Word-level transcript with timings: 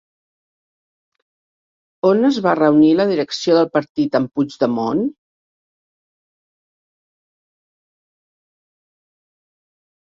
On 2.11 2.29
es 2.29 2.39
va 2.45 2.53
reunir 2.61 2.89
la 3.01 3.05
direcció 3.11 3.59
del 3.59 3.69
partit 3.77 4.19
amb 4.21 4.33
Puigdemont? 4.33 5.05